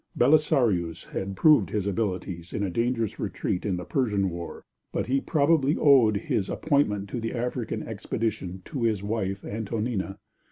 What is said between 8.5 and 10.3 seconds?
to his wife Antonina.